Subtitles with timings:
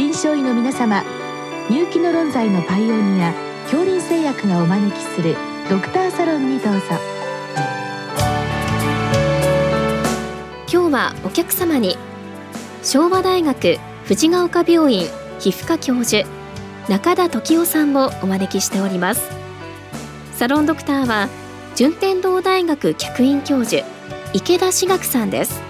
[0.00, 1.04] 臨床医の皆様
[1.68, 5.36] 入気の論剤のパイオニア恐林製薬がお招きする
[5.68, 6.80] ドクターサロンにどうぞ。
[10.72, 11.98] 今日はお客様に
[12.82, 13.76] 昭和大学
[14.06, 15.06] 藤ヶ丘病院
[15.38, 16.26] 皮膚科教授
[16.88, 19.28] 中田時夫さんをお招きしております。
[20.32, 21.28] サロンドクターは
[21.76, 23.84] 順天堂大学客員教授
[24.32, 25.69] 池田志学さんです。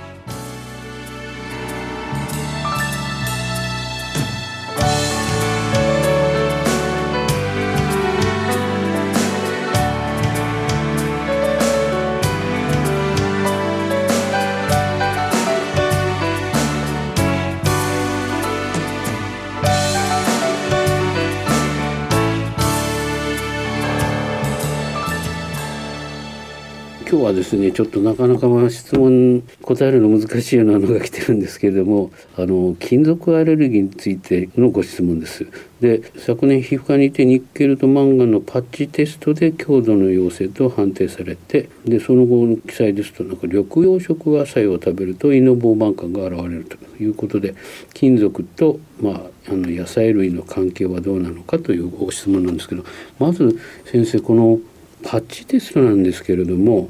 [27.11, 35.49] 今日はですねちょっとなかなかまあ質問答えるの難しいようなのが来てるんですけれどもあの金属アレルギーについてのご質問です。
[35.81, 47.57] で昨年皮膚科にてニッケルとマンガンのパッチテストで強度の陽性と判定されてでその後の記載ですとなんか緑黄色野菜を食べると胃の膨満感が現れるということで
[47.93, 49.15] 金属と、まあ、
[49.49, 52.85] あの野菜類の関係はどうなのかというご質問なんですけど
[53.19, 54.61] まず先生この
[55.03, 56.89] パッチテストなんですけれども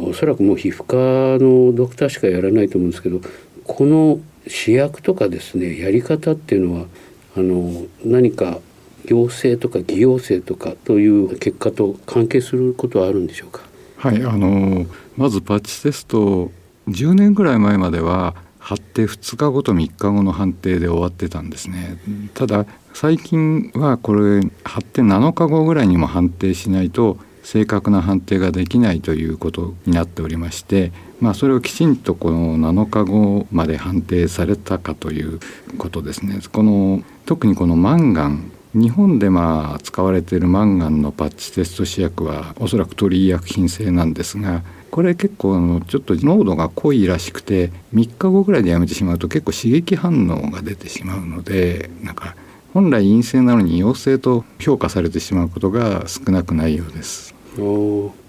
[0.00, 3.20] おそらくもう皮膚科のドクターしかやらないと思うんですけど
[3.64, 6.86] この試薬とかですねやり方っていうのは
[7.36, 8.58] あの何か
[9.06, 13.62] 陽性とか偽陽性とかという結果と関係することはあるんでしょうか？
[13.96, 16.50] はいあのまずパッチテスト
[16.88, 21.98] 10年ぐらい前までは貼って2日後と3日後の判定で終わってたんですね。
[22.34, 35.40] ただ最近はこれ貼って7日後ぐらいにも判定しないと正確な判定ができないということになっておりまして、まあ、それをきちんとこの7日後まで判定されたかという
[35.78, 36.38] ことですね。
[36.52, 52.34] この特にこのマンガン日本でまあ使われているマンガンのパッチテスト試薬はおそらく鳥医薬品製なんですがこれ結構あのちょっと濃度が濃いらしくて3日後ぐらいでやめてしまうと結構刺激反応が出てしまうのでなんか
[52.72, 57.34] 本来陰性なのに陽性と評価されてしまうことが少なくないようです。
[57.56, 57.60] じ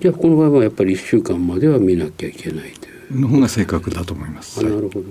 [0.08, 4.62] ゃあこの場合はやっぱり1週間までは見なきゃいけないというの方が正確だと思います。
[4.64, 5.03] なるほど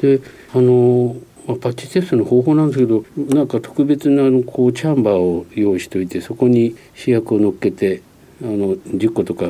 [0.00, 0.20] で
[0.52, 1.16] あの
[1.46, 8.02] まあ、パッチテストの方法なんですけどなんか特別なあのこうチャンバーを用意しておいてそこに試薬を乗っけて
[8.42, 9.48] あの10個とかあ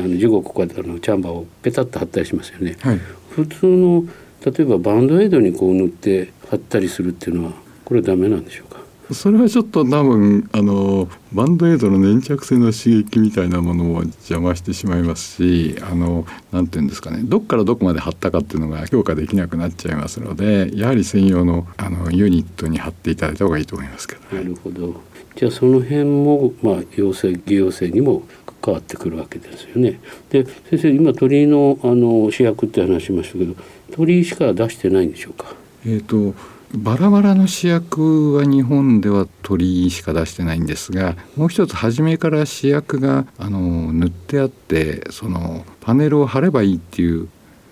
[0.00, 2.76] の15個かのチャンバーをペタッと貼ったりしますよね。
[2.80, 3.00] はい、
[3.30, 4.04] 普通の
[4.44, 8.80] 例えばバンドエイドにこう塗って貼ったりするっていうのはこれダメなんでしょうか？
[9.14, 17.20] それはちょっと多分あのバンドエイドの粘着性の刺激みたいなものを邪魔してしまいますしあのなんていうんですかね。
[17.22, 25.00] どこからどこまで貼ったかっていうのが評価できなくなっちゃいますのでやはり専用のあのユニットに貼っていただいた方がいいと思いますけど、ね、なるほど。
[25.36, 28.24] じゃあその辺も、まあ、陽性偽陽性にも
[28.60, 30.00] 関わってくるわけですよね。
[30.30, 33.54] で先生今鳥のあの試薬って話しましたけど
[33.92, 35.54] 鳥しか出してないんでしょうか？
[35.84, 36.34] えーと
[36.74, 47.28] バラバラの試薬は日本では鳥しか出してないんですがもう一つ初めから試薬があの塗ってあってそのパネルを貼ればいいっていう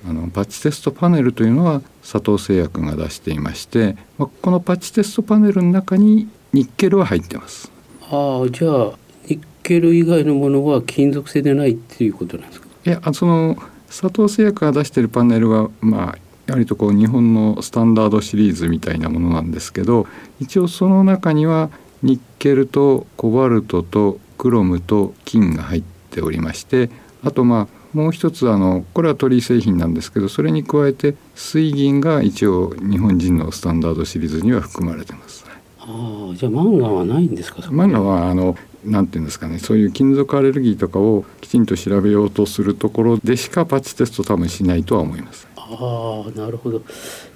[0.08, 7.72] あのパッチテストパネルというのは佐藤製薬が出していまして、まあ、このパッチテストパネルの中にニッケルは入ってます。
[8.10, 8.92] ああじゃあ
[9.28, 12.68] ニッケル以外のものは金属製でないっていうことなんですか？
[12.84, 13.56] いやその
[13.86, 20.06] 佐藤製薬が出しているパネルはまあやはりとこう日本のスタンダードシリーズみたいなものなんですけど
[20.40, 21.70] 一応その中には
[22.02, 26.90] ニッケルとコバルトとクロムと金が入っておりまして
[27.22, 35.46] あとまあもう一つあのこれは鳥製品なんですけどそれに加えて水銀が一応日本人のスタンダードシリーズには含まれてます。
[35.78, 37.62] ああじゃあマンガンはないんですか？
[37.70, 45.46] マンガンはあのなんていうんですかねそういう金属アレルギーとかをきちんと調べようとするところでしかパッチテスト多分しないとは思います。
[45.70, 46.82] ああなるほど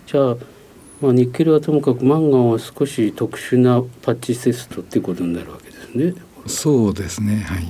[0.06, 0.36] じゃあ、
[1.00, 6.14] まあ、ニッケルはともかくマンガンは少し特殊なパッチテストっていうことになるわけですね。
[6.46, 7.64] そうですねはい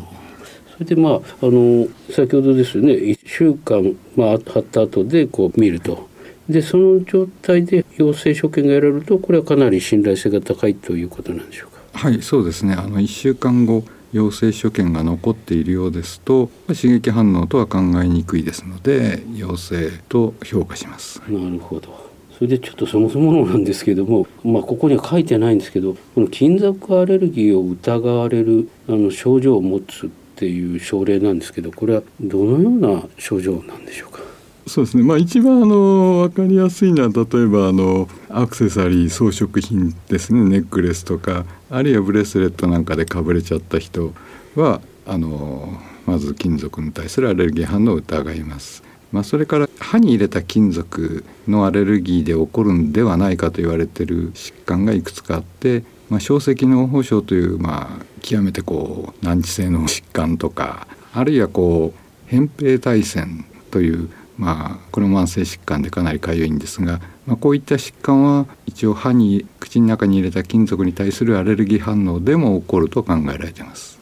[0.75, 6.09] それでまああの先ほどですよね1週間、まあ、貼った後でこう見ると
[6.49, 11.99] でその状態で陽性所見が得られるとこれはかなり信頼性が高いということなんでしょうか？
[11.99, 13.83] はいそうですねあの1週間後
[14.13, 21.21] 陽性所見が残っているようですと刺激反応とは考えにくいですので陽性と評価します。
[21.29, 22.09] なるほど
[22.39, 34.21] それでちょっとそもそものなんですけども、まあ、ここには書いてないんですけどこの金属アレルギーを疑われるあの症状を持つっていう症例なんですけどこれはどのような症状なんでしょうか？
[34.69, 44.13] そうですね、まあ、一番あの分かりやすいのは例えばあのアクセサリー装飾品ですねネックレスとかあるいはブレスレットなんかでかぶれちゃった人
[44.55, 45.73] はあの
[46.07, 48.83] まず金属に対するアレルギー反応を疑います。
[49.11, 73.99] まあ、それから歯に入れた金属のアレルギーで起こるんではないかと言われてる疾患がいくつかあって、まあ、小石脳胞症という、まあ、極めてこう難治性の疾患とかあるいはこう扁平体線というまあこれも慢性疾患でかなりかゆいんですが、まあ、こういった疾患は一応歯に口の中に入れた金属に対するアレルギー反応でも起こると考えられています。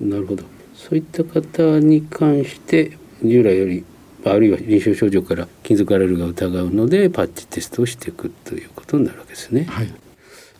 [0.00, 0.44] なるほど
[0.74, 3.84] そういった方に関して従来より
[4.24, 9.64] あるいは臨床症状から金属アレルギーを疑うのでパッチテストをしていくということになるわけですね。
[9.64, 9.92] はい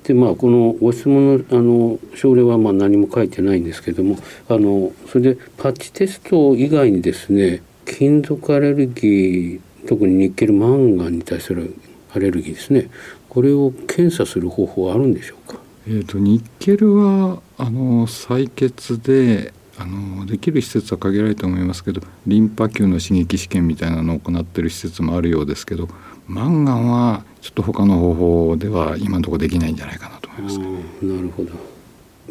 [0.04, 4.16] でまあこのご質問のあの症例はまあ何も書いてないんですけども
[4.48, 7.62] あのそれでパッチテスト以外にですね
[7.98, 11.74] 金属アレルギー特にニッケルマンガンに対する
[12.14, 12.88] アレルギーですね。
[13.28, 15.58] これを検査する方法はあるんでしょうか？
[15.88, 25.88] えーと、ニッケルはあの採血であのできる施設は限られると思いますけどリンパ球の刺激試験みたいなのを行っている施設もあるようですけど
[26.26, 31.52] マンガンはちょっと他の方法では今のところできないんじゃないかなと思いますなるほど。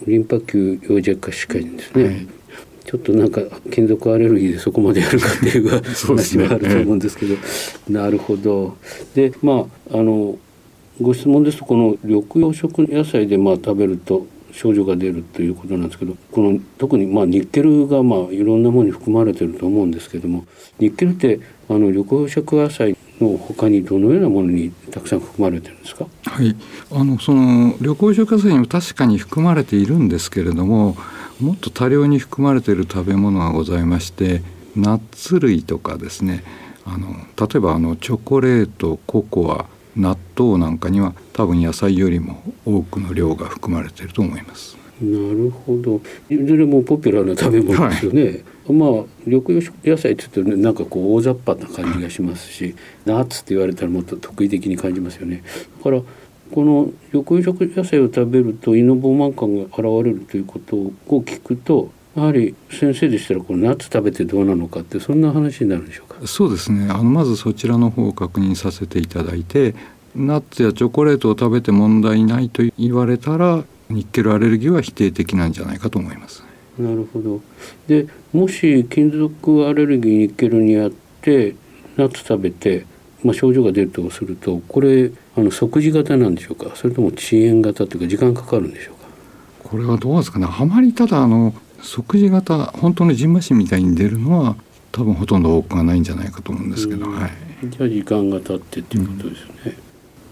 [0.07, 2.27] リンパ球溶弱化試験ですね、はい、
[2.89, 3.41] ちょっとなんか
[3.71, 5.69] 金属アレルギーでそこまでやるかっていう
[6.07, 7.39] 話はあると思うんですけど、ね、
[7.87, 8.77] なるほど。
[9.13, 10.39] でまああの
[10.99, 20.45] ご質問ですとこの緑黄色野菜でまあ食べると症状が出るということなんですけどこの特にまあニッケルがまあいろんなものに含まれてると思うんですけども
[20.79, 21.39] ニッケルって
[21.69, 26.07] あの緑黄色野菜の他にどのようなものにたくさん含まれてるんですか？
[26.23, 26.55] はい、
[26.91, 30.97] あのその緑黄色野菜にも確かに含まれているんですけれども、
[31.39, 34.41] もっと多量に含まれている食べ物がございまして、
[34.75, 36.43] ナッツ類とかですね。
[36.85, 39.65] あの例えばあのチョコレート、ココア、
[39.95, 44.77] 納豆なんかには多分野菜よりも多くの量が含まれていると思います。
[45.01, 46.01] なるほど。
[46.29, 48.23] いずれもポピュラーな食べ物ですよね。
[48.23, 48.43] はい
[48.73, 48.89] まあ
[49.25, 52.75] 緑黄野菜って言うと、ね、なんかこう大雑把な感じがしますし
[53.05, 55.43] ナッツって言われたらもっと得意的に感じますよね
[55.79, 56.01] だから
[56.51, 66.27] この緑黄色野菜を食べると胃の膨満感が現れるということを聞くとやはり先生でしたらこのナッツ食べてどうなのかってそんな話になるんでしょうか？
[66.27, 66.87] そうですね。
[66.89, 69.75] あのまずそちらの方を確認させていただいて
[70.15, 76.43] ナッツやチョコレートを食べて問題ないと言われたらニッケルアレルギーは否定的なんじゃないかと思います。
[76.77, 77.41] なるほど。
[77.87, 80.91] でもし金属アレルギーニッケルにあっ
[81.21, 81.55] て
[81.95, 82.85] ナッツ食べて、
[83.23, 86.75] まあ、症状が出るとするとこれあの即時型なんでしょうか？
[86.75, 89.69] それとも遅延型というか時間かかるんでしょうか？
[89.69, 90.47] これはどうですかね？
[90.49, 94.55] あまりただあの即時型本当のジンマシンみたいに出るのは
[94.91, 97.31] 多分ほとんど多くはないんじゃないかと思うんですけど、はい、
[97.69, 99.53] じゃあ時間が経ってっていうことですね、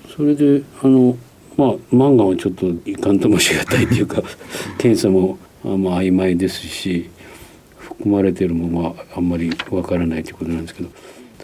[0.06, 1.18] うん、それであの
[1.56, 4.22] まあマンガンはちょっといかんともしがたいというか
[4.78, 7.10] 検査もまあ曖昧ですし
[7.78, 10.90] 含まれているものはあんまりわからないということなんですけど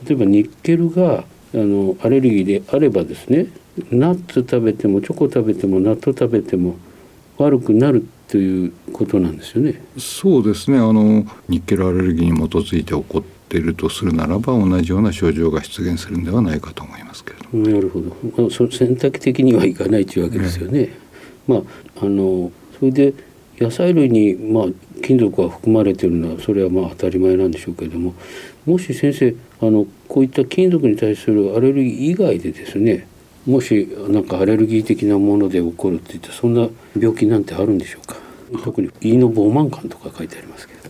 [0.08, 1.24] 例えばニッケルが
[1.54, 3.48] あのアレルギーであればですね
[3.92, 6.76] ナッツ食べてもチョコ食べても納豆食べても
[7.38, 9.82] 悪くなるということなんですよね。
[9.98, 10.78] そうですね。
[10.78, 18.02] あのニッケルアレルギーに基づいて起こっているとするならば同じような症状が出現するんではないかと思いますけれどなるほ
[18.38, 18.50] ど。
[18.50, 20.82] そ選択的にはいかないというわけですよね。
[20.84, 20.90] ね
[21.48, 23.14] まああのそれで
[23.60, 24.66] 野菜類にまあ
[25.04, 28.14] 金属が含まれているのはそれはまあ当たり前なんでしょうけれども
[28.66, 33.08] もし先生あのこういった金属に対するアレルギー以外でですね
[33.46, 38.16] もしなんかアレルギー的なもので起こるっていったそんな病気なんてあるんでしょうか？
[38.64, 40.84] 特に胃の膨満感とか書いてありますけど。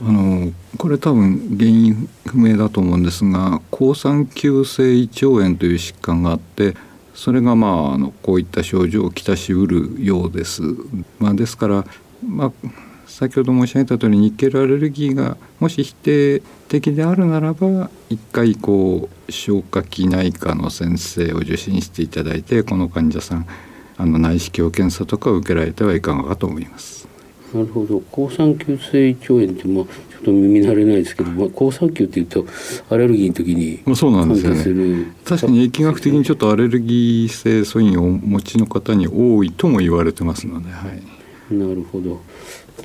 [0.00, 6.74] あのこれ多分原因不明だと思うんですが抗酸球性胃腸炎という疾患があって
[7.14, 10.62] それがまああのこういった症状をきたしうるようです。
[11.18, 11.84] まあ、ですから、
[12.24, 12.52] まあ、
[13.08, 23.46] 先ほど申し上げた通りニッケルアレルギーがもし否定的であるならば一回こう消化器内科の先生を受診していただいてこの患者さん
[23.96, 27.08] あの内視鏡検査とかを受けられてはいかがかと思います。
[27.52, 28.00] なるほど。
[28.12, 32.46] 抗酸球性胃腸炎ってもちょっと耳慣れないですけど、まあ、抗酸球っていうと
[32.90, 35.06] アレルギーの時にまあそうなんですよね。
[35.24, 40.86] 確かに疫学的にちょっとアレルギー性素因をお持ちの方に多いとも言われてますので、は
[41.50, 42.20] い、なるほど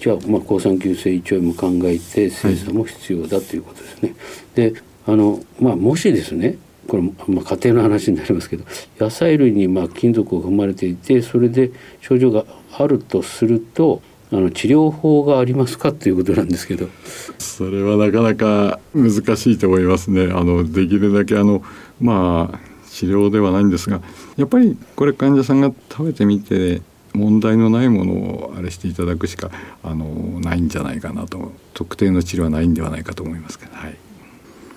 [0.03, 4.15] じゃあ、まあ、抗酸球性胃腸炎も考えて精査も必要だということですね。
[4.53, 4.73] で
[5.07, 6.57] あの、まあ、もしですね
[6.89, 8.65] これ、まあ、家庭の話になりますけど
[8.99, 12.43] 野菜類にまあ金属を含まれていてそれで症状が
[12.77, 14.01] あるとすると
[14.33, 16.89] あの治療法がありますかということなんですけど
[17.37, 21.63] それはなかなか難しいと思いますねあのできるだけあの
[22.01, 24.01] まあ治療ではないんですが
[24.35, 26.81] やっぱりこれ患者さんが食べてみて
[27.13, 29.51] 問題のないものをあれしていただくしか
[29.83, 30.05] あの
[30.39, 33.95] ないんじゃないかなと特定の治療はないんではないかと思いますけど、はい、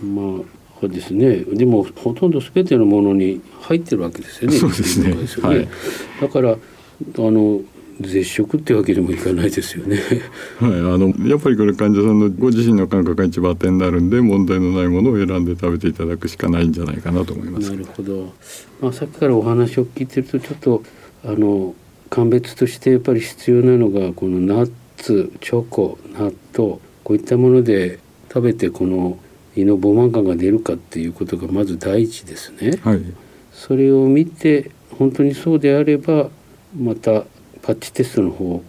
[0.04, 0.44] ま
[0.82, 4.56] あですねでもほとんど全てのものに入ってるわけですよね。
[4.58, 5.68] そうですね、ねはい、
[6.20, 6.56] だからあ
[7.18, 7.60] の
[8.00, 9.98] 絶食ってわけでもいかないですよね。
[10.60, 17.70] はい、あのやっぱりこれ患者さんのご自身の感覚が一番当てになるんで問題のないものを選んで食べていただくしかないんじゃないかなと思います。
[17.70, 18.34] なるほど。
[18.82, 20.82] まあさっきからお話を聞いてるとちょっと
[21.24, 21.74] あの
[22.10, 27.98] 鑑別としてやっぱり必要なのがこのナッツ、チョコ、納豆こういったもので
[28.28, 29.18] 食べてこの
[29.54, 32.78] 胃のボマン感が出るかっていうことがまず第一ですね。
[32.82, 33.02] はい、
[33.52, 36.30] それを見て本当にそうであれば
[36.78, 37.24] また
[37.62, 38.62] パッチテストの方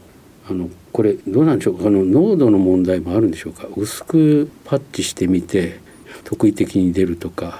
[0.50, 1.88] あのこれどうなんでしょうか？
[1.88, 3.68] あの濃度の問題もあるんでしょうか？
[3.76, 5.80] 薄くパッチしてみて
[6.24, 7.60] 特異的に出るとか。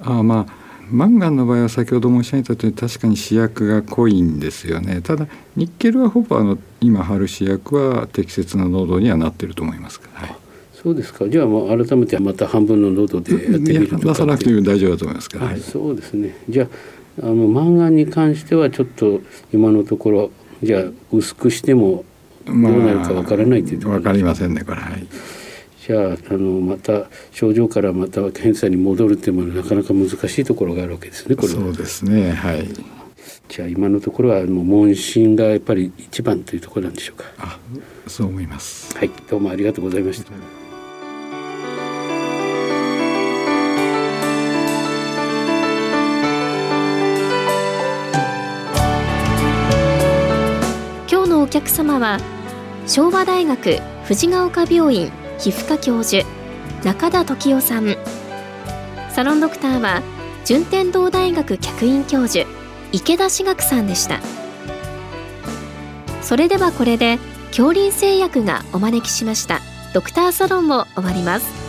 [0.00, 5.00] あまあマンガンの場合は先ほど申し上げたとおり確かに試薬が濃いんですよね。
[5.02, 5.26] ただ
[5.56, 10.36] ニッケルはほぼあの今貼る試薬は適切な濃度にはなってると思いますはい、
[10.72, 11.28] そうですか。
[11.28, 16.36] じゃあもう改めてまた半分の濃度でやってみるとか出さなくても大丈夫だと思いますから、はい、そうですね。
[16.48, 16.68] じゃ
[17.22, 19.20] ああのマンガンに関してはちょっと
[19.52, 20.30] 今のところ
[20.62, 22.04] じゃあ薄くしても
[22.44, 24.76] どうなるかわからないというところ、まあ、かりませんねこれ。
[24.76, 25.06] はい
[25.86, 32.66] じゃああのまた症状からまた検査に戻るっていうのはなかなか難しいところがあるわけですねこれそうですねはい。
[33.48, 37.26] じゃあ今のところはもう問診がやっぱり一番というところなんでしょうか。
[37.38, 37.60] あ
[38.08, 38.96] そう思います。
[38.98, 40.32] はいどうもありがとうございました。
[51.08, 52.18] 今日のお客様は
[52.88, 56.26] 昭和大学藤ヶ丘病院皮膚科教授
[56.84, 57.96] 中田時夫さん。
[59.10, 60.02] サロンドクターは
[60.44, 62.46] 順天堂大学客員教授
[62.92, 64.20] 池田志学さんでした。
[66.22, 69.60] それではこれで恐林製薬がお招きしました
[69.94, 71.65] ドクターサロンを終わります。